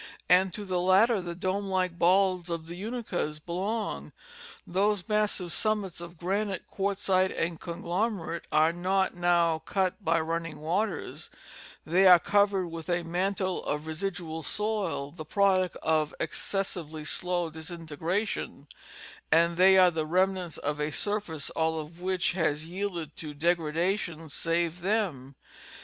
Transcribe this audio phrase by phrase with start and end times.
[0.27, 4.13] And to the latter the dome like" balds" of the Unakas belong.
[4.65, 10.57] Those massive sum mits of granite, quartzite and conglomerate are not now cut by running
[10.59, 11.29] waters;
[11.85, 18.65] they are covered with a mantel of residual soil, the pi'oduct of excessively slow disintegration,
[19.31, 24.29] and they are the remnants of a surface all of which has yielded to degradation,
[24.29, 25.35] save them.